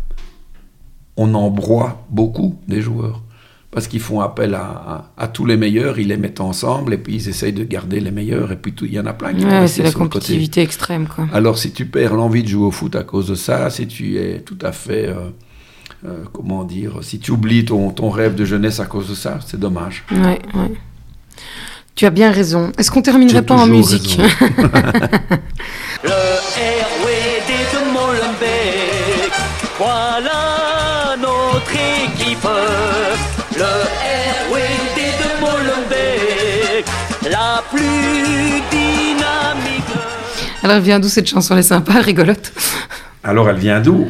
[1.17, 3.23] on embroie beaucoup des joueurs.
[3.71, 7.29] Parce qu'ils font appel à, tous les meilleurs, ils les mettent ensemble et puis ils
[7.29, 8.51] essayent de garder les meilleurs.
[8.53, 11.07] Et puis il y en a plein qui ouais, C'est la compétitivité extrême.
[11.07, 11.29] Quoi.
[11.33, 14.17] Alors si tu perds l'envie de jouer au foot à cause de ça, si tu
[14.17, 15.09] es tout à fait.
[15.09, 15.31] Euh,
[16.07, 19.41] euh, comment dire, si tu oublies ton, ton, rêve de jeunesse à cause de ça,
[19.45, 20.05] c'est dommage.
[20.13, 20.73] Ouais, ouais.
[21.97, 22.71] Tu as bien raison.
[22.79, 24.19] Est-ce qu'on terminerait pas en musique
[26.05, 29.33] Le RWD de Molenbeek,
[29.77, 32.49] voilà notre équipe.
[33.57, 36.87] Le RWD de Molenbeek,
[37.29, 39.83] la plus dynamique.
[40.63, 41.55] Alors, elle vient d'où cette chanson?
[41.55, 42.53] Elle est sympa, rigolote.
[43.25, 44.09] Alors, elle vient d'où?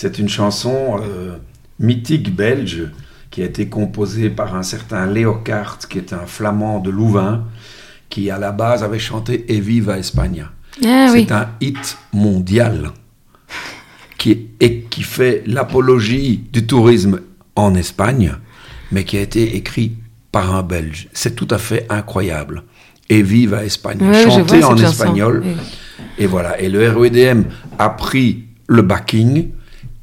[0.00, 1.36] C'est une chanson euh,
[1.78, 2.88] mythique belge
[3.30, 7.44] qui a été composée par un certain Leo Kart, qui est un flamand de Louvain,
[8.08, 10.52] qui à la base avait chanté Eviva España.
[10.82, 12.92] Ah c'est un hit mondial
[14.16, 17.20] qui, et qui fait l'apologie du tourisme
[17.54, 18.32] en Espagne,
[18.92, 19.98] mais qui a été écrit
[20.32, 21.08] par un Belge.
[21.12, 22.62] C'est tout à fait incroyable.
[23.10, 25.44] Eviva España, chanté en espagnol.
[26.16, 26.58] Et voilà.
[26.58, 27.42] Et le REDM
[27.78, 29.50] a pris le backing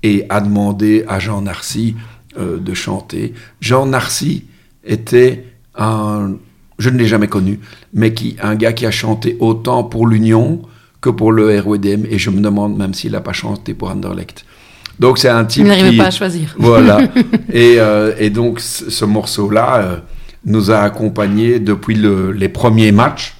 [0.03, 1.95] et a demandé à Jean Narcy
[2.38, 3.33] euh, de chanter.
[3.62, 4.45] Jean Narcy
[4.83, 6.36] était un,
[6.79, 7.60] je ne l'ai jamais connu,
[7.93, 10.62] mais qui, un gars qui a chanté autant pour l'Union
[11.01, 14.45] que pour le RWDM, et je me demande même s'il n'a pas chanté pour Anderlecht.
[14.99, 16.55] Donc c'est un type Il n'arrivait pas à choisir.
[16.57, 16.99] Voilà.
[17.53, 19.97] et, euh, et, donc ce morceau-là euh,
[20.45, 23.36] nous a accompagnés depuis le, les premiers matchs.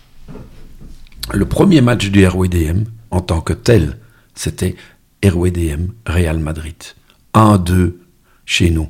[1.34, 3.98] Le premier match du RWDM, en tant que tel,
[4.36, 4.76] c'était
[5.24, 6.76] RWDM Real Madrid.
[7.34, 7.94] 1-2
[8.46, 8.90] chez nous.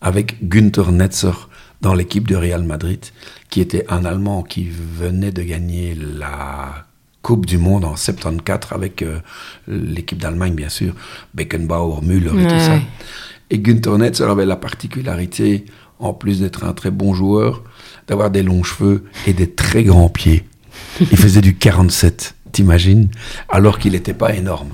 [0.00, 1.48] Avec Günther Netzer
[1.80, 3.04] dans l'équipe de Real Madrid,
[3.50, 6.86] qui était un Allemand qui venait de gagner la
[7.22, 9.18] Coupe du Monde en 74 avec euh,
[9.66, 10.94] l'équipe d'Allemagne, bien sûr,
[11.34, 12.78] Beckenbauer, Müller et tout ça.
[13.50, 15.64] Et Günther Netzer avait la particularité,
[15.98, 17.62] en plus d'être un très bon joueur,
[18.08, 20.44] d'avoir des longs cheveux et des très grands pieds.
[21.00, 23.08] Il faisait du 47, t'imagines?
[23.48, 24.70] Alors qu'il n'était pas énorme.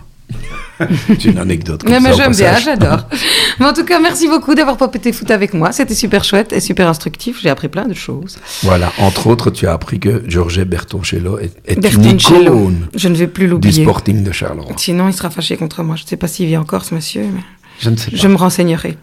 [1.07, 1.85] C'est une anecdote.
[1.89, 3.07] mais j'aime bien, j'adore.
[3.61, 5.73] mais en tout cas, merci beaucoup d'avoir popété foot avec moi.
[5.73, 7.39] C'était super chouette et super instructif.
[7.43, 8.39] J'ai appris plein de choses.
[8.63, 13.15] Voilà, entre autres, tu as appris que Georges Bertoncello est, est une icône Je ne
[13.15, 13.75] vais plus l'oublier.
[13.79, 14.73] Du Sporting de Charleroi.
[14.77, 15.97] Sinon, il sera fâché contre moi.
[15.97, 17.23] Je ne sais pas s'il vit encore, ce monsieur.
[17.23, 17.41] Mais...
[17.81, 18.17] Je ne sais pas.
[18.17, 18.97] Je me renseignerai.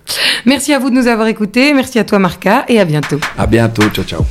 [0.45, 1.73] Merci à vous de nous avoir écoutés.
[1.73, 3.19] Merci à toi, Marca, et à bientôt.
[3.37, 3.83] À bientôt.
[3.89, 4.25] Ciao, ciao.